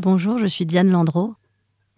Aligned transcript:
Bonjour, 0.00 0.38
je 0.38 0.46
suis 0.46 0.64
Diane 0.64 0.92
Landreau. 0.92 1.34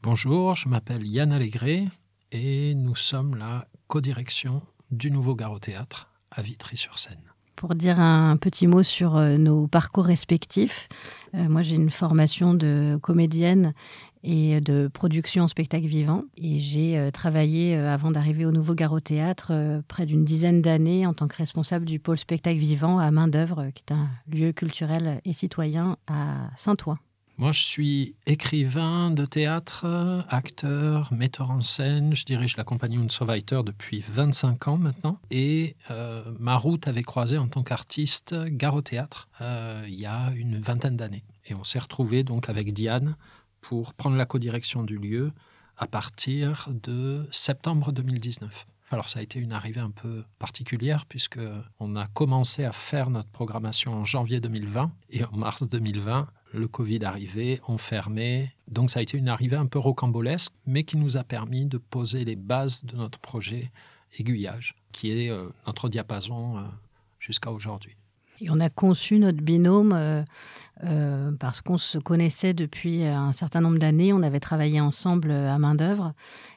Bonjour, 0.02 0.54
je 0.54 0.70
m'appelle 0.70 1.06
Yann 1.06 1.32
Allégré 1.32 1.86
et 2.32 2.74
nous 2.74 2.96
sommes 2.96 3.36
la 3.36 3.66
codirection 3.88 4.62
du 4.90 5.10
Nouveau 5.10 5.34
Garo 5.34 5.58
Théâtre 5.58 6.08
à 6.30 6.40
Vitry-sur-Seine. 6.40 7.20
Pour 7.56 7.74
dire 7.74 8.00
un 8.00 8.38
petit 8.38 8.66
mot 8.66 8.82
sur 8.82 9.18
euh, 9.18 9.36
nos 9.36 9.66
parcours 9.66 10.06
respectifs, 10.06 10.88
euh, 11.34 11.46
moi 11.50 11.60
j'ai 11.60 11.74
une 11.76 11.90
formation 11.90 12.54
de 12.54 12.98
comédienne 13.02 13.74
et 14.22 14.62
de 14.62 14.88
production 14.88 15.44
en 15.44 15.48
spectacle 15.48 15.86
vivant. 15.86 16.22
Et 16.38 16.58
j'ai 16.58 16.96
euh, 16.96 17.10
travaillé, 17.10 17.76
avant 17.76 18.12
d'arriver 18.12 18.46
au 18.46 18.50
Nouveau 18.50 18.74
Garo 18.74 19.00
Théâtre, 19.00 19.82
près 19.88 20.06
d'une 20.06 20.24
dizaine 20.24 20.62
d'années 20.62 21.06
en 21.06 21.12
tant 21.12 21.28
que 21.28 21.36
responsable 21.36 21.84
du 21.84 21.98
pôle 21.98 22.16
spectacle 22.16 22.60
vivant 22.60 22.98
à 22.98 23.10
Main-d'œuvre, 23.10 23.68
qui 23.74 23.84
est 23.86 23.92
un 23.92 24.08
lieu 24.26 24.52
culturel 24.52 25.20
et 25.26 25.34
citoyen 25.34 25.98
à 26.06 26.48
Saint-Ouen. 26.56 26.96
Moi, 27.40 27.52
je 27.52 27.62
suis 27.62 28.16
écrivain 28.26 29.10
de 29.10 29.24
théâtre, 29.24 29.86
acteur, 30.28 31.10
metteur 31.10 31.50
en 31.50 31.62
scène. 31.62 32.14
Je 32.14 32.26
dirige 32.26 32.58
la 32.58 32.64
compagnie 32.64 32.98
Unsoweiter 32.98 33.62
depuis 33.64 34.04
25 34.10 34.68
ans 34.68 34.76
maintenant. 34.76 35.18
Et 35.30 35.74
euh, 35.90 36.22
ma 36.38 36.58
route 36.58 36.86
avait 36.86 37.02
croisé 37.02 37.38
en 37.38 37.48
tant 37.48 37.62
qu'artiste 37.62 38.34
gare 38.48 38.74
au 38.74 38.82
théâtre 38.82 39.30
euh, 39.40 39.82
il 39.88 39.98
y 39.98 40.04
a 40.04 40.30
une 40.36 40.58
vingtaine 40.58 40.98
d'années. 40.98 41.24
Et 41.46 41.54
on 41.54 41.64
s'est 41.64 41.78
retrouvé 41.78 42.24
donc 42.24 42.50
avec 42.50 42.74
Diane 42.74 43.16
pour 43.62 43.94
prendre 43.94 44.16
la 44.16 44.26
codirection 44.26 44.82
du 44.82 44.98
lieu 44.98 45.32
à 45.78 45.86
partir 45.86 46.68
de 46.68 47.26
septembre 47.32 47.90
2019. 47.90 48.66
Alors 48.90 49.08
ça 49.08 49.20
a 49.20 49.22
été 49.22 49.38
une 49.38 49.52
arrivée 49.52 49.80
un 49.80 49.92
peu 49.92 50.24
particulière 50.38 51.06
puisque 51.06 51.40
on 51.78 51.96
a 51.96 52.06
commencé 52.08 52.64
à 52.64 52.72
faire 52.72 53.08
notre 53.08 53.30
programmation 53.30 53.94
en 53.94 54.04
janvier 54.04 54.40
2020 54.40 54.92
et 55.08 55.24
en 55.24 55.32
mars 55.32 55.66
2020 55.66 56.28
le 56.52 56.68
Covid 56.68 57.04
arrivé, 57.04 57.60
on 57.68 57.78
fermait. 57.78 58.52
Donc 58.68 58.90
ça 58.90 59.00
a 59.00 59.02
été 59.02 59.16
une 59.16 59.28
arrivée 59.28 59.56
un 59.56 59.66
peu 59.66 59.78
rocambolesque, 59.78 60.52
mais 60.66 60.84
qui 60.84 60.96
nous 60.96 61.16
a 61.16 61.24
permis 61.24 61.66
de 61.66 61.78
poser 61.78 62.24
les 62.24 62.36
bases 62.36 62.84
de 62.84 62.96
notre 62.96 63.18
projet 63.18 63.70
Aiguillage, 64.18 64.74
qui 64.92 65.12
est 65.12 65.30
euh, 65.30 65.48
notre 65.66 65.88
diapason 65.88 66.56
euh, 66.56 66.62
jusqu'à 67.20 67.52
aujourd'hui. 67.52 67.96
Et 68.40 68.50
on 68.50 68.58
a 68.58 68.70
conçu 68.70 69.18
notre 69.18 69.42
binôme 69.42 69.92
euh, 69.92 71.32
parce 71.38 71.60
qu'on 71.60 71.76
se 71.76 71.98
connaissait 71.98 72.54
depuis 72.54 73.04
un 73.04 73.32
certain 73.32 73.60
nombre 73.60 73.78
d'années. 73.78 74.14
On 74.14 74.22
avait 74.22 74.40
travaillé 74.40 74.80
ensemble 74.80 75.30
à 75.30 75.58
main 75.58 75.74
d'œuvre 75.74 76.14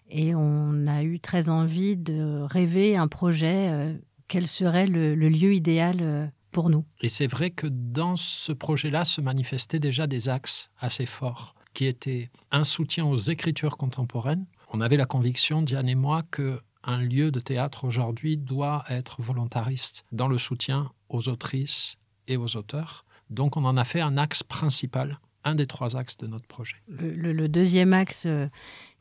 et 0.09 0.33
on 0.33 0.87
a 0.87 1.03
eu 1.03 1.19
très 1.19 1.49
envie 1.49 1.97
de 1.97 2.41
rêver 2.41 2.95
un 2.95 3.09
projet. 3.09 3.97
quel 4.29 4.47
serait 4.47 4.87
le 4.87 5.15
lieu 5.15 5.53
idéal 5.53 6.31
pour 6.53 6.69
nous. 6.69 6.85
Et 7.01 7.09
c'est 7.09 7.27
vrai 7.27 7.49
que 7.49 7.67
dans 7.67 8.15
ce 8.15 8.53
projet-là 8.53 9.03
se 9.03 9.19
manifestaient 9.19 9.79
déjà 9.79 10.07
des 10.07 10.29
axes 10.29 10.69
assez 10.77 11.05
forts, 11.05 11.55
qui 11.73 11.85
étaient 11.85 12.31
un 12.51 12.63
soutien 12.63 13.05
aux 13.05 13.17
écritures 13.17 13.75
contemporaines. 13.75 14.45
On 14.71 14.79
avait 14.79 14.95
la 14.95 15.05
conviction, 15.05 15.61
Diane 15.61 15.89
et 15.89 15.95
moi, 15.95 16.21
que 16.31 16.61
un 16.85 16.97
lieu 16.97 17.31
de 17.31 17.39
théâtre 17.39 17.85
aujourd'hui 17.85 18.37
doit 18.37 18.83
être 18.89 19.21
volontariste 19.21 20.05
dans 20.11 20.27
le 20.27 20.37
soutien 20.37 20.91
aux 21.09 21.29
autrices 21.29 21.97
et 22.27 22.37
aux 22.37 22.55
auteurs. 22.55 23.05
Donc 23.29 23.57
on 23.57 23.65
en 23.65 23.77
a 23.77 23.83
fait 23.83 24.01
un 24.01 24.17
axe 24.17 24.43
principal, 24.43 25.19
un 25.43 25.55
des 25.55 25.65
trois 25.65 25.95
axes 25.95 26.17
de 26.17 26.27
notre 26.27 26.47
projet. 26.47 26.75
Le, 26.87 27.47
deuxième 27.47 27.93
axe 27.93 28.23
euh, 28.25 28.47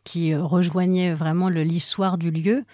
qui 0.04 0.34
rejoignait 0.34 1.14
vraiment 1.14 1.48
l'histoire 1.48 2.18
du 2.18 2.30
lieu, 2.30 2.64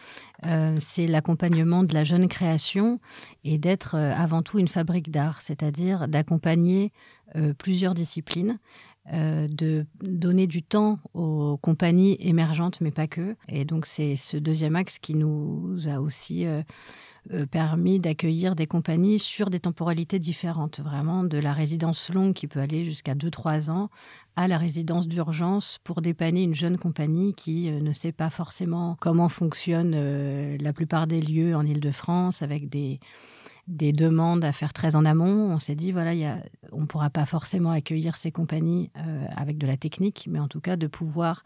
euh, 0.46 0.76
c'est 0.80 1.06
l'accompagnement 1.06 1.82
de 1.82 1.94
la 1.94 2.04
jeune 2.04 2.28
création 2.28 3.00
et 3.44 3.58
d'être 3.58 3.96
euh, 3.96 4.14
avant 4.14 4.42
tout 4.42 4.58
une 4.58 4.68
fabrique 4.68 5.10
d'art, 5.10 5.42
c'est-à-dire 5.42 6.08
d'accompagner 6.08 6.92
euh, 7.36 7.52
plusieurs 7.54 7.94
disciplines, 7.94 8.58
de 9.10 9.86
donner 10.02 10.46
du 10.46 10.62
temps 10.62 10.98
aux 11.14 11.56
compagnies 11.56 12.18
émergentes, 12.20 12.82
mais 12.82 12.90
pas 12.90 13.06
que. 13.06 13.36
Et 13.48 13.64
donc 13.64 13.86
c'est 13.86 14.16
ce 14.16 14.36
deuxième 14.36 14.76
axe 14.76 14.98
qui 14.98 15.14
nous 15.14 15.78
a 15.90 15.98
aussi 15.98 16.44
euh, 16.44 16.62
permis 17.50 17.98
d'accueillir 17.98 18.54
des 18.54 18.66
compagnies 18.66 19.18
sur 19.18 19.50
des 19.50 19.60
temporalités 19.60 20.18
différentes, 20.18 20.80
vraiment 20.80 21.24
de 21.24 21.38
la 21.38 21.52
résidence 21.52 22.10
longue 22.10 22.34
qui 22.34 22.46
peut 22.46 22.60
aller 22.60 22.84
jusqu'à 22.84 23.14
2-3 23.14 23.70
ans 23.70 23.90
à 24.36 24.46
la 24.46 24.56
résidence 24.56 25.08
d'urgence 25.08 25.78
pour 25.82 26.00
dépanner 26.00 26.44
une 26.44 26.54
jeune 26.54 26.78
compagnie 26.78 27.34
qui 27.34 27.68
euh, 27.68 27.80
ne 27.80 27.92
sait 27.92 28.12
pas 28.12 28.30
forcément 28.30 28.96
comment 29.00 29.28
fonctionnent 29.28 29.96
euh, 29.96 30.56
la 30.60 30.72
plupart 30.72 31.08
des 31.08 31.20
lieux 31.20 31.56
en 31.56 31.66
Ile-de-France 31.66 32.40
avec 32.42 32.68
des 32.68 33.00
des 33.68 33.92
demandes 33.92 34.44
à 34.44 34.52
faire 34.52 34.72
très 34.72 34.96
en 34.96 35.04
amont. 35.04 35.52
On 35.52 35.58
s'est 35.58 35.76
dit, 35.76 35.92
voilà, 35.92 36.40
on 36.72 36.80
ne 36.80 36.86
pourra 36.86 37.10
pas 37.10 37.26
forcément 37.26 37.70
accueillir 37.70 38.16
ces 38.16 38.32
compagnies 38.32 38.90
euh, 38.96 39.26
avec 39.36 39.58
de 39.58 39.66
la 39.66 39.76
technique, 39.76 40.26
mais 40.28 40.40
en 40.40 40.48
tout 40.48 40.60
cas 40.60 40.76
de 40.76 40.86
pouvoir, 40.86 41.44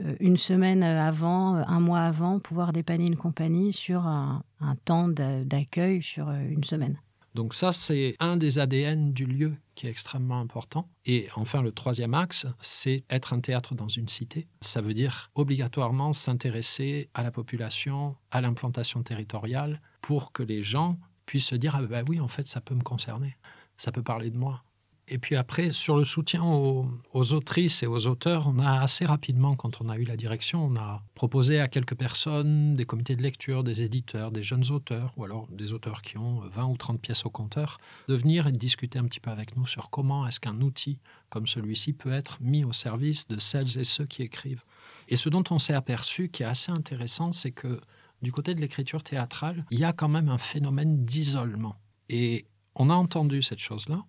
euh, 0.00 0.14
une 0.20 0.36
semaine 0.36 0.82
avant, 0.82 1.56
euh, 1.56 1.62
un 1.66 1.80
mois 1.80 2.00
avant, 2.00 2.38
pouvoir 2.38 2.72
dépanner 2.72 3.06
une 3.06 3.16
compagnie 3.16 3.72
sur 3.72 4.06
un, 4.06 4.42
temps 4.84 5.08
d'accueil 5.08 6.02
sur 6.02 6.30
une 6.30 6.64
semaine. 6.64 6.98
Donc 7.34 7.52
ça, 7.52 7.72
c'est 7.72 8.16
un 8.20 8.36
des 8.38 8.58
ADN 8.58 9.12
du 9.12 9.26
lieu 9.26 9.54
qui 9.74 9.86
est 9.86 9.90
extrêmement 9.90 10.40
important. 10.40 10.88
Et 11.04 11.28
enfin, 11.36 11.60
le 11.60 11.72
troisième 11.72 12.14
axe, 12.14 12.46
c'est 12.60 13.04
être 13.10 13.34
un 13.34 13.40
théâtre 13.40 13.74
dans 13.74 13.88
une 13.88 14.08
cité. 14.08 14.48
Ça 14.62 14.80
veut 14.80 14.94
dire 14.94 15.30
obligatoirement 15.34 16.14
s'intéresser 16.14 17.10
à 17.12 17.22
la 17.22 17.30
population, 17.30 18.16
à 18.30 18.40
l'implantation 18.40 19.02
territoriale, 19.02 19.82
pour 20.00 20.32
que 20.32 20.42
les 20.42 20.62
gens 20.62 20.98
puisse 21.26 21.46
se 21.46 21.54
dire 21.54 21.74
ah 21.76 21.82
ben 21.82 22.04
oui 22.08 22.20
en 22.20 22.28
fait 22.28 22.46
ça 22.46 22.60
peut 22.60 22.74
me 22.74 22.82
concerner, 22.82 23.36
ça 23.76 23.92
peut 23.92 24.02
parler 24.02 24.30
de 24.30 24.38
moi. 24.38 24.62
Et 25.08 25.18
puis 25.18 25.36
après 25.36 25.70
sur 25.70 25.96
le 25.96 26.02
soutien 26.02 26.42
aux, 26.42 27.32
autrices 27.32 27.84
et 27.84 27.86
aux 27.86 28.08
auteurs, 28.08 28.48
on 28.48 28.58
a 28.58 28.80
assez 28.80 29.04
rapidement 29.04 29.54
quand 29.54 29.80
on 29.80 29.88
a 29.88 29.96
eu 29.98 30.02
la 30.02 30.16
direction, 30.16 30.64
on 30.66 30.74
a 30.74 31.00
proposé 31.14 31.60
à 31.60 31.68
quelques 31.68 31.94
personnes, 31.94 32.74
des 32.74 32.84
comités 32.84 33.14
de 33.14 33.22
lecture, 33.22 33.62
des 33.62 33.84
éditeurs, 33.84 34.32
des 34.32 34.42
jeunes 34.42 34.68
auteurs 34.72 35.12
ou 35.16 35.22
alors 35.22 35.46
des 35.52 35.72
auteurs 35.72 36.02
qui 36.02 36.18
ont 36.18 36.40
20 36.40 36.64
ou 36.66 36.76
30 36.76 37.00
pièces 37.00 37.24
au 37.24 37.30
compteur, 37.30 37.78
de 38.08 38.16
venir 38.16 38.48
et 38.48 38.52
de 38.52 38.58
discuter 38.58 38.98
un 38.98 39.04
petit 39.04 39.20
peu 39.20 39.30
avec 39.30 39.56
nous 39.56 39.66
sur 39.66 39.90
comment 39.90 40.26
est-ce 40.26 40.40
qu'un 40.40 40.60
outil 40.60 40.98
comme 41.28 41.46
celui-ci 41.46 41.92
peut 41.92 42.12
être 42.12 42.38
mis 42.40 42.64
au 42.64 42.72
service 42.72 43.28
de 43.28 43.38
celles 43.38 43.78
et 43.78 43.84
ceux 43.84 44.06
qui 44.06 44.22
écrivent. 44.22 44.64
Et 45.08 45.14
ce 45.14 45.28
dont 45.28 45.44
on 45.50 45.60
s'est 45.60 45.74
aperçu 45.74 46.30
qui 46.30 46.42
est 46.42 46.46
assez 46.46 46.72
intéressant, 46.72 47.30
c'est 47.30 47.52
que 47.52 47.80
du 48.22 48.32
côté 48.32 48.54
de 48.54 48.60
l'écriture 48.60 49.02
théâtrale, 49.02 49.64
il 49.70 49.78
y 49.78 49.84
a 49.84 49.92
quand 49.92 50.08
même 50.08 50.28
un 50.28 50.38
phénomène 50.38 51.04
d'isolement. 51.04 51.76
Et 52.08 52.46
on 52.74 52.90
a 52.90 52.94
entendu 52.94 53.42
cette 53.42 53.58
chose-là, 53.58 54.04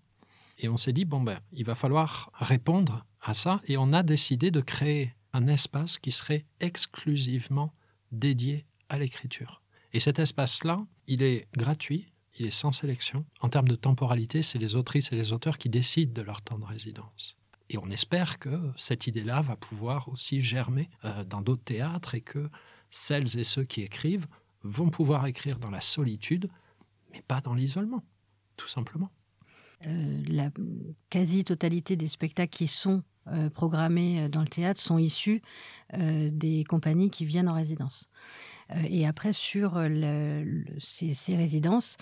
et 0.60 0.70
on 0.70 0.78
s'est 0.78 0.94
dit, 0.94 1.06
bon, 1.06 1.22
ben, 1.22 1.40
il 1.52 1.66
va 1.66 1.76
falloir 1.76 2.32
répondre 2.34 3.06
à 3.22 3.34
ça, 3.34 3.62
et 3.66 3.78
on 3.78 3.94
a 3.94 4.04
décidé 4.04 4.52
de 4.52 4.62
créer 4.62 5.14
un 5.34 5.48
espace 5.48 6.00
qui 6.00 6.12
serait 6.12 6.46
exclusivement 6.60 7.74
dédié 8.12 8.66
à 8.90 8.98
l'écriture. 8.98 9.62
Et 9.94 10.00
cet 10.00 10.20
espace-là, 10.20 10.86
il 11.08 11.22
est 11.22 11.48
gratuit, 11.56 12.08
il 12.40 12.46
est 12.46 12.52
sans 12.52 12.72
sélection. 12.72 13.26
En 13.42 13.50
termes 13.50 13.68
de 13.68 13.76
temporalité, 13.76 14.42
c'est 14.42 14.60
les 14.60 14.76
autrices 14.76 15.12
et 15.12 15.16
les 15.16 15.32
auteurs 15.34 15.58
qui 15.58 15.70
décident 15.70 16.14
de 16.14 16.22
leur 16.22 16.42
temps 16.42 16.60
de 16.60 16.66
résidence. 16.66 17.36
Et 17.70 17.78
on 17.78 17.90
espère 17.90 18.40
que 18.40 18.72
cette 18.78 19.08
idée-là 19.08 19.42
va 19.42 19.56
pouvoir 19.56 20.08
aussi 20.08 20.42
germer 20.42 20.90
euh, 21.04 21.24
dans 21.26 21.42
d'autres 21.42 21.64
théâtres 21.64 22.16
et 22.16 22.22
que 22.22 22.50
celles 22.90 23.38
et 23.38 23.44
ceux 23.44 23.64
qui 23.64 23.82
écrivent 23.82 24.28
vont 24.64 24.90
pouvoir 24.90 25.26
écrire 25.28 25.60
dans 25.60 25.70
la 25.70 25.82
solitude, 25.82 26.50
mais 27.12 27.22
pas 27.22 27.42
dans 27.42 27.54
l'isolement, 27.54 28.04
tout 28.56 28.68
simplement. 28.68 29.12
Euh, 29.86 30.24
la 30.28 30.50
quasi-totalité 31.10 31.96
des 31.96 32.08
spectacles 32.08 32.56
qui 32.56 32.68
sont 32.68 33.04
euh, 33.28 33.50
programmés 33.50 34.24
euh, 34.24 34.30
dans 34.30 34.42
le 34.42 34.48
théâtre 34.48 34.82
sont 34.82 34.98
issus 34.98 35.42
des 35.94 36.64
compagnies 36.68 37.10
qui 37.10 37.26
viennent 37.26 37.48
en 37.48 37.54
résidence. 37.54 38.10
Et 38.90 39.08
après, 39.08 39.34
sur 39.34 39.82
ces, 40.80 41.36
résidences, 41.36 41.98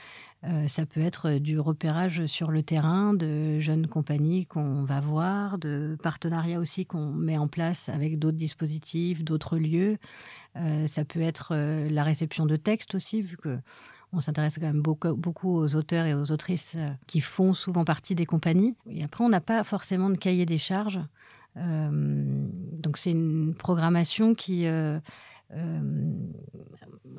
ça 0.68 0.86
peut 0.86 1.02
être 1.02 1.38
du 1.38 1.60
repérage 1.60 2.26
sur 2.26 2.52
le 2.52 2.64
terrain 2.64 3.14
de 3.14 3.60
jeunes 3.60 3.88
compagnies 3.88 4.46
qu'on 4.46 4.84
va 4.84 5.00
voir, 5.00 5.58
de 5.58 5.98
partenariats 6.02 6.60
aussi 6.60 6.86
qu'on 6.86 7.12
met 7.12 7.38
en 7.38 7.48
place 7.48 7.90
avec 7.90 8.20
d'autres 8.20 8.38
dispositifs, 8.38 9.24
d'autres 9.24 9.58
lieux. 9.58 9.98
ça 10.88 11.06
peut 11.06 11.22
être 11.22 11.56
la 11.56 12.04
réception 12.04 12.46
de 12.46 12.56
textes 12.56 12.96
aussi, 12.96 13.22
vu 13.22 13.38
que 13.38 13.60
on 14.16 14.22
s'intéresse 14.22 14.56
quand 14.56 14.68
même 14.68 14.82
beaucoup, 14.82 15.50
aux 15.50 15.76
auteurs 15.76 16.06
et 16.06 16.14
aux 16.14 16.32
autrices 16.32 16.78
qui 17.06 17.22
font 17.22 17.54
souvent 17.54 17.84
partie 17.84 18.16
des 18.16 18.26
compagnies. 18.26 18.76
Et 18.90 19.04
après, 19.04 19.24
on 19.24 19.30
n'a 19.30 19.42
pas 19.42 19.64
forcément 19.64 20.10
de 20.10 20.18
cahier 20.18 20.46
des 20.46 20.58
charges. 20.58 21.00
donc 21.56 22.98
c'est 22.98 23.12
une 23.12 23.54
programmation 23.56 24.34
qui 24.34 24.66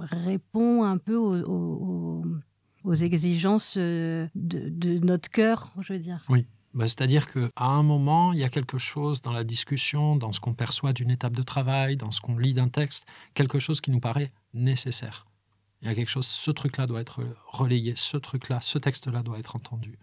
répond 0.01 0.83
un 0.85 0.99
peu 0.99 1.17
aux, 1.17 2.23
exigences 2.95 3.77
de, 3.77 4.29
notre 5.05 5.29
cœur, 5.29 5.73
je 5.81 5.93
veux 5.93 5.99
dire. 5.99 6.25
Oui. 6.29 6.47
Bah, 6.75 6.87
c'est-à-dire 6.89 7.31
qu'à 7.33 7.51
un 7.57 7.83
moment, 7.83 8.35
il 8.35 8.39
y 8.39 8.45
a 8.45 8.51
quelque 8.51 8.77
chose 8.77 9.23
dans 9.23 9.33
la 9.33 9.45
discussion, 9.45 10.15
dans 10.15 10.33
ce 10.33 10.41
qu'on 10.41 10.53
perçoit 10.53 10.93
d'une 10.93 11.11
étape 11.11 11.35
de 11.35 11.43
travail, 11.43 11.97
dans 11.97 12.11
ce 12.11 12.21
qu'on 12.21 12.37
lit 12.37 12.53
d'un 12.53 12.69
texte, 12.69 13.07
quelque 13.33 13.59
chose 13.59 13.81
qui 13.81 13.91
nous 13.91 13.99
paraît 13.99 14.31
nécessaire. 14.53 15.27
Il 15.81 15.89
y 15.89 15.91
a 15.91 15.95
quelque 15.95 16.11
chose, 16.11 16.27
ce 16.27 16.51
truc-là 16.51 16.87
doit 16.87 17.01
être 17.01 17.25
relayé, 17.47 17.95
ce 17.97 18.19
truc-là, 18.19 18.61
ce 18.61 18.79
texte-là 18.79 19.23
doit 19.23 19.39
être 19.39 19.57
entendu. 19.57 19.99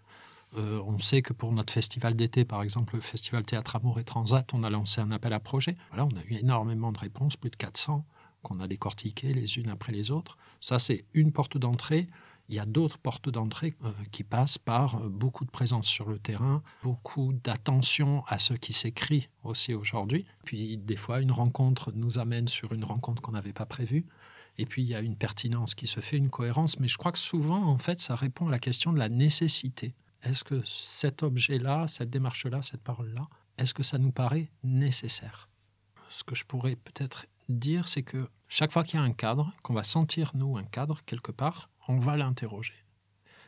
Euh, 0.56 0.80
on 0.86 0.98
sait 0.98 1.22
que 1.22 1.32
pour 1.32 1.52
notre 1.52 1.72
festival 1.72 2.14
d'été, 2.14 2.44
par 2.44 2.62
exemple, 2.62 2.96
le 2.96 3.00
festival 3.00 3.44
Théâtre 3.44 3.76
Amour 3.76 4.00
et 4.00 4.04
Transat, 4.04 4.52
on 4.52 4.62
a 4.62 4.70
lancé 4.70 5.00
un 5.00 5.12
appel 5.12 5.32
à 5.32 5.40
projet. 5.40 5.76
Voilà, 5.90 6.06
on 6.06 6.16
a 6.16 6.22
eu 6.28 6.34
énormément 6.34 6.90
de 6.90 6.98
réponses, 6.98 7.36
plus 7.36 7.50
de 7.50 7.56
400, 7.56 8.04
qu'on 8.44 8.60
a 8.60 8.68
décortiquées 8.68 9.34
les 9.34 9.58
unes 9.58 9.70
après 9.70 9.92
les 9.92 10.12
autres. 10.12 10.38
Ça, 10.60 10.78
c'est 10.78 11.04
une 11.14 11.32
porte 11.32 11.58
d'entrée. 11.58 12.06
Il 12.48 12.54
y 12.54 12.58
a 12.58 12.66
d'autres 12.66 12.98
portes 12.98 13.30
d'entrée 13.30 13.74
euh, 13.84 13.90
qui 14.12 14.22
passent 14.22 14.58
par 14.58 14.96
euh, 14.96 15.08
beaucoup 15.08 15.44
de 15.44 15.50
présence 15.50 15.86
sur 15.86 16.08
le 16.08 16.18
terrain, 16.18 16.62
beaucoup 16.82 17.32
d'attention 17.32 18.22
à 18.26 18.38
ce 18.38 18.52
qui 18.52 18.74
s'écrit 18.74 19.28
aussi 19.42 19.72
aujourd'hui. 19.72 20.26
Puis 20.44 20.76
des 20.76 20.96
fois, 20.96 21.20
une 21.20 21.32
rencontre 21.32 21.90
nous 21.92 22.18
amène 22.18 22.46
sur 22.46 22.72
une 22.72 22.84
rencontre 22.84 23.22
qu'on 23.22 23.32
n'avait 23.32 23.54
pas 23.54 23.66
prévue. 23.66 24.06
Et 24.58 24.66
puis 24.66 24.82
il 24.82 24.88
y 24.88 24.94
a 24.94 25.00
une 25.00 25.16
pertinence 25.16 25.74
qui 25.74 25.86
se 25.86 26.00
fait, 26.00 26.18
une 26.18 26.30
cohérence. 26.30 26.78
Mais 26.78 26.88
je 26.88 26.98
crois 26.98 27.12
que 27.12 27.18
souvent, 27.18 27.64
en 27.64 27.78
fait, 27.78 28.00
ça 28.00 28.14
répond 28.14 28.48
à 28.48 28.50
la 28.50 28.58
question 28.58 28.92
de 28.92 28.98
la 28.98 29.08
nécessité. 29.08 29.94
Est-ce 30.22 30.44
que 30.44 30.62
cet 30.64 31.22
objet-là, 31.22 31.86
cette 31.86 32.10
démarche-là, 32.10 32.62
cette 32.62 32.82
parole-là, 32.82 33.26
est-ce 33.58 33.74
que 33.74 33.82
ça 33.82 33.98
nous 33.98 34.12
paraît 34.12 34.50
nécessaire? 34.62 35.48
Ce 36.08 36.24
que 36.24 36.34
je 36.34 36.44
pourrais 36.44 36.76
peut-être 36.76 37.26
dire, 37.48 37.88
c'est 37.88 38.02
que 38.02 38.28
chaque 38.48 38.72
fois 38.72 38.84
qu'il 38.84 38.98
y 38.98 39.02
a 39.02 39.04
un 39.04 39.12
cadre, 39.12 39.52
qu'on 39.62 39.74
va 39.74 39.82
sentir, 39.82 40.30
nous, 40.34 40.56
un 40.56 40.64
cadre 40.64 41.02
quelque 41.04 41.32
part, 41.32 41.70
on 41.88 41.98
va 41.98 42.16
l'interroger. 42.16 42.84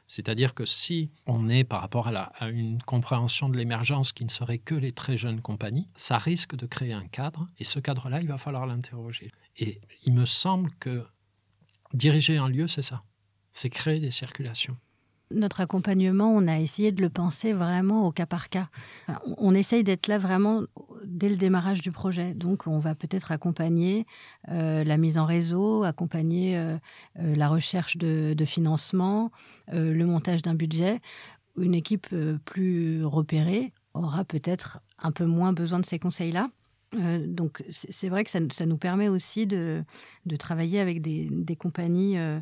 C'est-à-dire 0.09 0.55
que 0.55 0.65
si 0.65 1.11
on 1.27 1.49
est 1.49 1.65
par 1.65 1.81
rapport 1.81 2.09
à, 2.09 2.49
une 2.49 2.81
compréhension 2.83 3.49
de 3.49 3.57
l'émergence 3.57 4.13
qui 4.13 4.25
ne 4.25 4.31
serait 4.31 4.59
que 4.59 4.75
les 4.75 4.93
très 4.93 5.17
jeunes 5.17 5.41
compagnies, 5.41 5.89
ça 5.97 6.19
risque 6.19 6.55
de 6.55 6.67
créer 6.67 6.93
un 6.93 7.07
cadre, 7.07 7.47
et 7.59 7.65
ce 7.65 7.81
cadre-là, 7.81 8.21
il 8.21 8.29
va 8.29 8.39
falloir 8.39 8.67
l'interroger. 8.67 9.31
Et 9.57 9.81
il 10.05 10.13
me 10.13 10.25
semble 10.25 10.71
que 10.79 11.05
diriger 11.93 12.37
un 12.37 12.49
lieu, 12.49 12.69
c'est 12.69 12.83
ça, 12.83 13.03
c'est 13.51 13.71
créer 13.71 13.99
des 13.99 14.13
circulations. 14.13 14.77
Notre 15.33 15.61
accompagnement, 15.61 16.31
on 16.31 16.47
a 16.47 16.59
essayé 16.59 16.93
de 16.93 17.03
le 17.03 17.09
penser 17.09 17.53
vraiment 17.53 18.07
au 18.07 18.13
cas 18.13 18.27
par 18.27 18.49
cas. 18.49 18.69
On 19.39 19.55
essaye 19.55 19.83
d'être 19.83 20.07
là 20.07 20.19
vraiment 20.19 20.63
dès 21.05 21.29
le 21.29 21.37
démarrage 21.37 21.83
du 21.83 21.91
projet. 21.91 22.33
Donc, 22.33 22.69
on 22.69 22.79
va 22.79 22.95
peut-être 22.95 23.33
accompagner 23.33 24.07
euh, 24.51 24.85
la 24.85 24.97
mise 24.97 25.19
en 25.19 25.25
réseau, 25.25 25.83
accompagner 25.83 26.57
euh, 26.57 26.77
euh, 27.19 27.35
la 27.35 27.49
recherche 27.49 27.97
de, 27.97 28.35
de 28.35 28.45
financement, 28.45 29.33
le 29.73 30.05
montage 30.05 30.43
d'un 30.43 30.55
budget. 30.55 31.01
Une 31.57 31.75
équipe 31.75 32.15
plus 32.45 33.05
repérée 33.05 33.73
aura 33.95 34.25
peut-être 34.25 34.79
un 35.03 35.11
peu 35.11 35.25
moins 35.25 35.53
besoin 35.53 35.81
de 35.81 35.87
ces 35.87 35.99
conseils-là. 35.99 36.51
Donc 36.93 37.65
c'est 37.69 38.09
vrai 38.09 38.25
que 38.25 38.31
ça, 38.31 38.67
nous 38.67 38.77
permet 38.79 39.09
aussi 39.09 39.47
de, 39.47 39.85
travailler 40.39 40.81
avec 40.81 41.03
des, 41.03 41.57
compagnies 41.57 42.17
euh, 42.19 42.41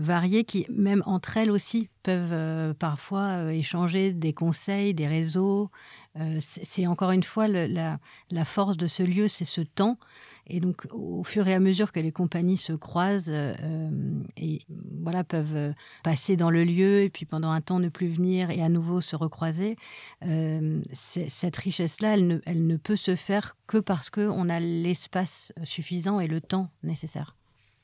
variées 0.00 0.44
qui, 0.44 0.66
même 0.70 1.02
entre 1.04 1.36
elles 1.36 1.50
aussi, 1.50 1.90
peuvent 2.02 2.32
euh, 2.32 2.74
parfois 2.74 3.26
euh, 3.38 3.48
échanger 3.50 4.12
des 4.12 4.32
conseils, 4.32 4.94
des 4.94 5.06
réseaux. 5.06 5.70
c'est 6.40 6.86
encore 6.86 7.12
une 7.12 7.22
fois 7.22 7.46
la, 7.48 7.98
force 8.44 8.76
de 8.76 8.86
ce 8.86 9.02
lieu, 9.02 9.28
c'est 9.28 9.44
ce 9.44 9.60
temps. 9.60 9.98
Et 10.46 10.58
donc, 10.60 10.86
au 10.90 11.22
fur 11.22 11.46
et 11.46 11.54
à 11.54 11.60
mesure 11.60 11.92
que 11.92 12.00
les 12.00 12.10
compagnies 12.10 12.56
se 12.56 12.72
croisent 12.72 13.30
et 14.36 14.58
voilà 15.00 15.22
peuvent 15.22 15.72
passer 16.02 16.36
dans 16.36 16.50
le 16.50 16.64
lieu 16.64 17.02
et 17.02 17.10
puis 17.10 17.26
pendant 17.26 17.52
un 17.52 17.60
temps 17.60 17.78
ne 17.78 17.88
plus 17.88 18.08
venir 18.08 18.50
et 18.50 18.60
à 18.60 18.68
nouveau 18.68 19.00
se 19.00 19.14
recroiser, 19.14 19.76
cette 20.92 21.56
richesse-là, 21.56 22.14
elle 22.14 22.66
ne 22.66 22.76
peut 22.76 22.96
se 22.96 23.14
faire 23.14 23.56
que 23.68 23.78
parce 23.78 24.10
qu'on 24.10 24.48
a 24.48 24.58
l'espace 24.58 25.52
suffisant 25.62 26.18
et 26.18 26.26
le 26.26 26.40
temps 26.40 26.70
nécessaire. 26.82 27.36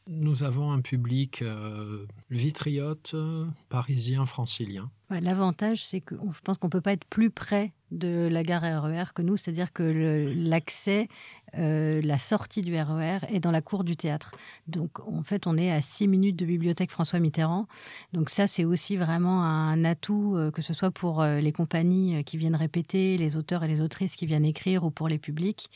Nous 0.08 0.44
avons 0.44 0.70
un 0.70 0.80
public 0.80 1.42
euh, 1.42 2.06
vitriote, 2.30 3.12
euh, 3.14 3.44
parisien, 3.68 4.24
francilien. 4.24 4.90
L'avantage, 5.10 5.84
c'est 5.84 6.00
que 6.00 6.16
je 6.16 6.40
pense 6.40 6.58
qu'on 6.58 6.66
ne 6.66 6.72
peut 6.72 6.80
pas 6.80 6.92
être 6.92 7.04
plus 7.04 7.30
près 7.30 7.72
de 7.92 8.28
la 8.30 8.42
gare 8.42 8.62
RER 8.62 9.02
e 9.02 9.12
que 9.14 9.22
nous, 9.22 9.36
c'est-à-dire 9.36 9.72
que 9.72 10.32
l'accès, 10.36 11.08
euh, 11.56 12.00
la 12.02 12.18
sortie 12.18 12.60
du 12.60 12.74
RER 12.74 13.18
e 13.22 13.34
est 13.34 13.40
dans 13.40 13.52
la 13.52 13.62
cour 13.62 13.84
du 13.84 13.96
théâtre. 13.96 14.32
Donc 14.66 14.98
en 15.00 15.22
fait, 15.22 15.46
on 15.46 15.56
est 15.56 15.70
à 15.70 15.80
six 15.82 16.08
minutes 16.08 16.36
de 16.36 16.44
bibliothèque 16.44 16.90
François 16.90 17.20
Mitterrand. 17.20 17.66
Donc 18.12 18.28
ça, 18.28 18.46
c'est 18.46 18.64
aussi 18.64 18.96
vraiment 18.96 19.44
un 19.44 19.84
atout, 19.84 20.34
euh, 20.36 20.50
que 20.50 20.62
ce 20.62 20.74
soit 20.74 20.90
pour 20.90 21.22
euh, 21.22 21.38
les 21.40 21.52
compagnies 21.52 22.24
qui 22.24 22.36
viennent 22.36 22.56
répéter, 22.56 23.16
les 23.18 23.36
auteurs 23.36 23.62
et 23.62 23.68
les 23.68 23.80
autrices 23.80 24.16
qui 24.16 24.26
viennent 24.26 24.44
écrire 24.44 24.84
ou 24.84 24.90
pour 24.90 25.08
les 25.08 25.18
publics. 25.18 25.70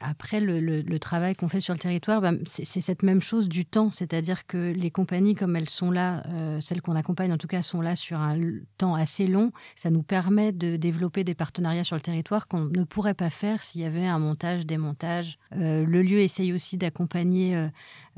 après, 0.00 0.40
le, 0.40 0.98
travail 0.98 1.34
qu'on 1.34 1.48
fait 1.48 1.60
sur 1.60 1.74
le 1.74 1.80
territoire, 1.80 2.20
ben, 2.20 2.38
c'est 2.46 2.80
cette 2.80 3.02
même 3.02 3.20
chose 3.20 3.48
du 3.48 3.64
temps, 3.64 3.90
c'est-à-dire 3.90 4.46
que 4.46 4.72
les 4.72 4.90
compagnies, 4.90 5.34
comme 5.34 5.56
elles 5.56 5.68
sont 5.68 5.90
là, 5.90 6.22
celles 6.60 6.80
qu'on 6.80 6.94
accompagne 6.94 7.32
en 7.32 7.38
tout 7.38 7.48
cas, 7.48 7.62
sont 7.62 7.80
là 7.80 7.91
sur 7.96 8.20
un 8.20 8.38
temps 8.78 8.94
assez 8.94 9.26
long. 9.26 9.52
Ça 9.76 9.90
nous 9.90 10.02
permet 10.02 10.52
de 10.52 10.76
développer 10.76 11.24
des 11.24 11.34
partenariats 11.34 11.84
sur 11.84 11.96
le 11.96 12.02
territoire 12.02 12.48
qu'on 12.48 12.64
ne 12.64 12.84
pourrait 12.84 13.14
pas 13.14 13.30
faire 13.30 13.62
s'il 13.62 13.80
y 13.80 13.84
avait 13.84 14.06
un 14.06 14.18
montage, 14.18 14.66
démontage. 14.66 15.38
Euh, 15.56 15.84
le 15.84 16.02
lieu 16.02 16.18
essaye 16.18 16.52
aussi 16.52 16.76
d'accompagner 16.76 17.56
euh, 17.56 17.68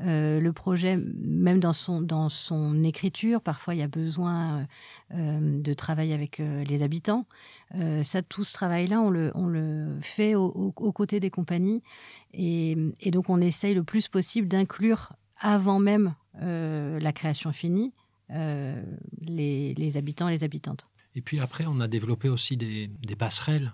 euh, 0.01 0.39
le 0.39 0.53
projet, 0.53 0.97
même 0.97 1.59
dans 1.59 1.73
son, 1.73 2.01
dans 2.01 2.29
son 2.29 2.83
écriture. 2.83 3.41
Parfois, 3.41 3.75
il 3.75 3.79
y 3.79 3.83
a 3.83 3.87
besoin 3.87 4.67
de 5.13 5.73
travailler 5.73 6.13
avec 6.13 6.39
les 6.39 6.81
habitants. 6.81 7.25
ça, 8.03 8.21
tout 8.21 8.43
ce 8.43 8.53
travail-là, 8.53 8.99
on 8.99 9.09
le, 9.09 9.31
on 9.35 9.47
le 9.47 9.97
fait 10.01 10.35
aux 10.35 10.91
côtés 10.91 11.19
des 11.19 11.29
compagnies. 11.29 11.81
Et, 12.33 12.75
donc, 13.11 13.29
on 13.29 13.39
essaye 13.39 13.73
le 13.73 13.83
plus 13.83 14.07
possible 14.07 14.47
d'inclure 14.47 15.13
avant 15.39 15.79
même 15.79 16.15
la 16.41 17.13
création 17.13 17.51
finie 17.51 17.93
les, 18.29 19.73
les 19.73 19.97
habitants 19.97 20.27
et 20.27 20.31
les 20.31 20.43
habitantes. 20.43 20.87
Et 21.15 21.21
puis 21.21 21.39
après, 21.39 21.65
on 21.65 21.79
a 21.79 21.87
développé 21.87 22.29
aussi 22.29 22.57
des, 22.57 22.89
passerelles. 23.17 23.73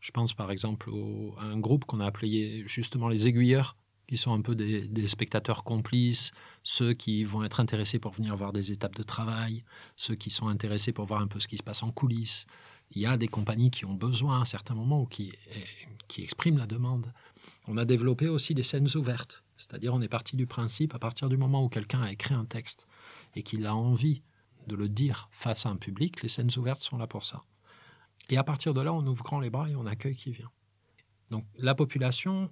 Je 0.00 0.10
pense 0.10 0.34
par 0.34 0.50
exemple 0.50 0.90
à 1.38 1.44
un 1.44 1.58
groupe 1.58 1.84
qu'on 1.86 2.00
a 2.00 2.06
appelé 2.06 2.62
justement 2.66 3.08
les 3.08 3.28
aiguilleurs, 3.28 3.76
qui 4.06 4.18
sont 4.18 4.34
un 4.34 4.42
peu 4.42 4.54
des, 4.54 5.06
spectateurs 5.06 5.64
complices, 5.64 6.32
ceux 6.62 6.92
qui 6.92 7.24
vont 7.24 7.44
être 7.44 7.60
intéressés 7.60 7.98
pour 7.98 8.12
venir 8.12 8.36
voir 8.36 8.52
des 8.52 8.72
étapes 8.72 8.96
de 8.96 9.02
travail, 9.02 9.62
ceux 9.96 10.14
qui 10.14 10.28
sont 10.28 10.48
intéressés 10.48 10.92
pour 10.92 11.06
voir 11.06 11.22
un 11.22 11.28
peu 11.28 11.40
ce 11.40 11.48
qui 11.48 11.56
se 11.56 11.62
passe 11.62 11.82
en 11.82 11.90
coulisses. 11.90 12.46
Il 12.94 13.00
y 13.00 13.06
a 13.06 13.16
des 13.16 13.28
compagnies 13.28 13.70
qui 13.70 13.86
ont 13.86 13.94
besoin 13.94 14.36
à 14.38 14.40
un 14.42 14.44
certain 14.44 14.74
moment 14.74 15.00
ou 15.00 15.06
qui, 15.06 15.32
qui 16.08 16.22
expriment 16.22 16.58
la 16.58 16.66
demande. 16.66 17.10
On 17.66 17.78
a 17.78 17.86
développé 17.86 18.28
aussi 18.28 18.54
des 18.54 18.64
scènes 18.64 18.88
ouvertes, 18.96 19.42
c'est-à-dire 19.56 19.94
on 19.94 20.02
est 20.02 20.08
parti 20.08 20.36
du 20.36 20.46
principe, 20.46 20.94
à 20.94 20.98
partir 20.98 21.30
du 21.30 21.38
moment 21.38 21.64
où 21.64 21.70
quelqu'un 21.70 22.02
a 22.02 22.12
écrit 22.12 22.34
un 22.34 22.44
texte 22.44 22.86
et 23.34 23.42
qu'il 23.42 23.66
a 23.66 23.74
envie 23.74 24.22
de 24.66 24.76
le 24.76 24.88
dire 24.88 25.28
face 25.32 25.66
à 25.66 25.70
un 25.70 25.76
public, 25.76 26.22
les 26.22 26.28
scènes 26.28 26.50
ouvertes 26.56 26.82
sont 26.82 26.96
là 26.96 27.06
pour 27.06 27.24
ça. 27.24 27.44
Et 28.28 28.36
à 28.36 28.44
partir 28.44 28.74
de 28.74 28.80
là, 28.80 28.92
on 28.92 29.06
ouvre 29.06 29.24
grand 29.24 29.40
les 29.40 29.50
bras 29.50 29.68
et 29.68 29.74
on 29.74 29.86
accueille 29.86 30.16
qui 30.16 30.30
vient. 30.30 30.50
Donc 31.30 31.46
la 31.56 31.74
population, 31.74 32.50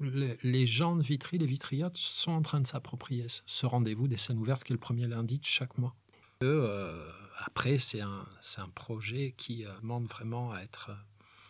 les, 0.00 0.66
gens 0.66 0.96
de 0.96 1.02
Vitry, 1.02 1.38
les 1.38 1.46
vitriotes, 1.46 1.96
sont 1.96 2.32
en 2.32 2.42
train 2.42 2.60
de 2.60 2.66
s'approprier 2.66 3.26
ce 3.46 3.66
rendez-vous 3.66 4.08
des 4.08 4.16
scènes 4.16 4.38
ouvertes 4.38 4.64
qui 4.64 4.72
est 4.72 4.74
le 4.74 4.80
premier 4.80 5.06
lundi 5.06 5.38
de 5.38 5.44
chaque 5.44 5.76
mois. 5.78 5.94
Euh, 6.42 7.10
après, 7.44 7.78
c'est 7.78 8.00
un, 8.00 8.24
projet 8.74 9.34
qui 9.36 9.66
euh, 9.66 9.80
demande 9.82 10.06
vraiment 10.06 10.52
à 10.52 10.60
être 10.60 10.90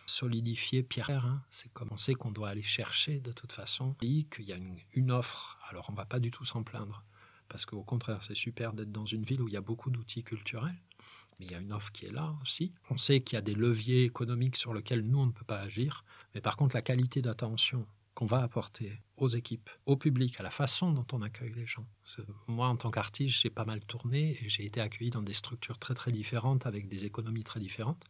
solidifié 0.06 0.82
pierre. 0.82 1.24
Hein. 1.24 1.42
C'est 1.50 1.72
comme 1.72 1.88
on 1.92 1.96
sait 1.96 2.14
qu'on 2.14 2.32
doit 2.32 2.48
aller 2.48 2.62
chercher 2.62 3.20
de 3.20 3.30
toute 3.30 3.52
façon, 3.52 3.94
qu'il 3.94 4.26
y 4.40 4.52
a 4.52 4.58
une 4.94 5.12
offre. 5.12 5.58
Alors 5.68 5.86
on 5.88 5.92
ne 5.92 5.96
va 5.96 6.06
pas 6.06 6.18
du 6.18 6.32
tout 6.32 6.44
s'en 6.44 6.64
plaindre 6.64 7.04
parce 7.50 7.66
qu'au 7.66 7.82
contraire, 7.82 8.22
c'est 8.22 8.36
super 8.36 8.72
d'être 8.72 8.92
dans 8.92 9.04
une 9.04 9.24
ville 9.24 9.42
où 9.42 9.48
il 9.48 9.54
y 9.54 9.58
a 9.58 9.60
beaucoup 9.60 9.90
d'outils 9.90 10.22
culturels, 10.22 10.80
mais 11.38 11.46
il 11.46 11.52
y 11.52 11.54
a 11.54 11.58
une 11.58 11.72
offre 11.72 11.92
qui 11.92 12.06
est 12.06 12.12
là 12.12 12.34
aussi. 12.42 12.72
On 12.88 12.96
sait 12.96 13.20
qu'il 13.20 13.36
y 13.36 13.38
a 13.38 13.42
des 13.42 13.54
leviers 13.54 14.04
économiques 14.04 14.56
sur 14.56 14.72
lesquels 14.72 15.02
nous, 15.02 15.18
on 15.18 15.26
ne 15.26 15.32
peut 15.32 15.44
pas 15.44 15.60
agir, 15.60 16.04
mais 16.34 16.40
par 16.40 16.56
contre, 16.56 16.76
la 16.76 16.82
qualité 16.82 17.20
d'attention 17.20 17.86
qu'on 18.14 18.26
va 18.26 18.42
apporter 18.42 19.02
aux 19.20 19.28
équipes, 19.28 19.70
au 19.86 19.96
public, 19.96 20.38
à 20.40 20.42
la 20.42 20.50
façon 20.50 20.92
dont 20.92 21.06
on 21.12 21.22
accueille 21.22 21.52
les 21.54 21.66
gens. 21.66 21.86
Moi, 22.48 22.66
en 22.66 22.76
tant 22.76 22.90
qu'artiste, 22.90 23.40
j'ai 23.40 23.50
pas 23.50 23.64
mal 23.64 23.80
tourné 23.80 24.30
et 24.42 24.48
j'ai 24.48 24.64
été 24.64 24.80
accueilli 24.80 25.10
dans 25.10 25.22
des 25.22 25.32
structures 25.32 25.78
très 25.78 25.94
très 25.94 26.10
différentes 26.10 26.66
avec 26.66 26.88
des 26.88 27.04
économies 27.04 27.44
très 27.44 27.60
différentes. 27.60 28.02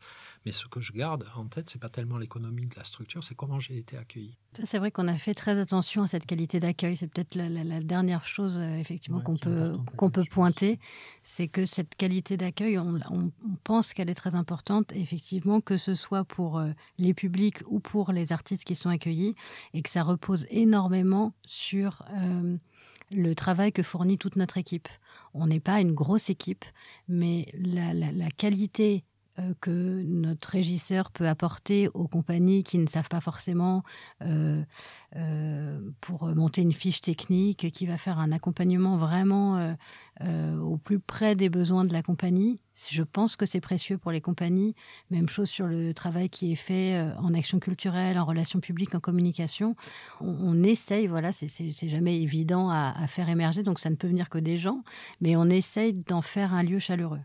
Mais 0.47 0.53
ce 0.53 0.67
que 0.67 0.81
je 0.81 0.93
garde 0.93 1.27
en 1.37 1.47
tête, 1.47 1.69
c'est 1.69 1.81
pas 1.81 1.89
tellement 1.89 2.17
l'économie 2.17 2.67
de 2.67 2.77
la 2.77 2.85
structure, 2.85 3.23
c'est 3.23 3.35
comment 3.35 3.59
j'ai 3.59 3.77
été 3.77 3.97
accueilli. 3.97 4.39
C'est 4.65 4.79
vrai 4.79 4.91
qu'on 4.91 5.09
a 5.09 5.19
fait 5.19 5.35
très 5.35 5.59
attention 5.59 6.03
à 6.03 6.07
cette 6.07 6.27
qualité 6.27 6.61
d'accueil. 6.61 6.97
C'est 6.97 7.09
peut-être 7.09 7.35
la, 7.35 7.81
dernière 7.81 8.25
chose 8.25 8.59
euh, 8.59 8.77
effectivement 8.79 9.21
qu'on 9.21 9.37
peut 9.37 9.77
qu'on 9.97 10.11
peut 10.11 10.25
pointer, 10.25 10.79
c'est 11.23 11.49
que 11.49 11.67
cette 11.67 11.95
qualité 11.95 12.37
d'accueil, 12.37 12.79
on, 12.79 12.99
on, 13.11 13.31
pense 13.65 13.93
qu'elle 13.93 14.11
est 14.11 14.15
très 14.15 14.35
importante. 14.35 14.93
Effectivement, 14.93 15.61
que 15.61 15.77
ce 15.77 15.95
soit 15.95 16.25
pour 16.25 16.59
euh, 16.59 16.71
les 16.99 17.15
publics 17.15 17.59
ou 17.67 17.81
pour 17.81 18.13
les 18.13 18.33
artistes 18.33 18.65
qui 18.65 18.75
sont 18.75 18.89
accueillis, 18.89 19.35
et 19.75 19.83
que 19.83 19.91
ça 19.91 20.03
repose 20.03 20.47
énormément 20.51 21.00
sur 21.47 22.03
euh, 22.11 22.57
le 23.11 23.35
travail 23.35 23.73
que 23.73 23.83
fournit 23.83 24.19
toute 24.19 24.37
notre 24.37 24.59
équipe. 24.59 24.89
On 25.35 25.47
n'est 25.47 25.61
pas 25.61 25.81
une 25.81 25.93
grosse 25.93 26.31
équipe, 26.31 26.65
mais 27.09 27.49
la, 27.55 28.29
qualité 28.37 29.05
que 29.61 30.03
notre 30.03 30.51
régisseur 30.51 31.11
peut 31.11 31.29
apporter 31.29 31.89
aux 31.95 32.09
compagnies 32.09 32.63
qui 32.63 32.79
ne 32.79 32.87
savent 32.87 33.09
pas 33.09 33.21
forcément 33.21 33.83
euh, 34.23 34.63
euh, 35.17 35.81
pour 36.01 36.27
monter 36.35 36.63
une 36.63 36.73
fiche 36.73 37.01
technique, 37.01 37.71
qui 37.73 37.87
va 37.87 37.99
faire 37.99 38.19
un 38.19 38.33
accompagnement 38.33 38.97
vraiment 38.97 39.77
au 40.21 40.77
plus 40.77 41.01
près 41.01 41.35
des 41.35 41.49
besoins 41.49 41.85
de 41.85 41.93
la 41.93 42.03
compagnie. 42.03 42.61
Je 42.91 43.03
pense 43.03 43.37
que 43.37 43.47
c'est 43.47 43.61
précieux 43.61 43.99
pour 43.99 44.11
les 44.11 44.21
compagnies. 44.21 44.75
Même 45.11 45.29
chose 45.29 45.49
sur 45.49 45.67
le 45.67 45.93
travail 45.93 46.29
qui 46.29 46.53
est 46.53 46.57
fait 46.57 47.01
en 47.19 47.35
action 47.35 47.59
culturelle, 47.59 48.19
en 48.19 48.25
relations 48.25 48.61
publiques, 48.61 48.95
en 48.95 49.01
communication. 49.01 49.77
On, 50.21 50.63
essaye, 50.63 51.07
voilà, 51.07 51.33
c'est 51.33 51.89
jamais 51.89 52.21
évident 52.21 52.71
à, 52.71 52.95
à 52.97 53.07
faire 53.07 53.29
émerger, 53.29 53.63
donc 53.63 53.79
ça 53.79 53.91
ne 53.91 53.97
peut 53.97 54.09
venir 54.09 54.29
que 54.29 54.39
des 54.39 54.59
gens, 54.59 54.83
mais 55.21 55.37
on 55.37 55.45
essaye 55.45 55.93
d'en 55.93 56.23
faire 56.23 56.55
un 56.55 56.63
lieu 56.63 56.79
chaleureux. 56.79 57.21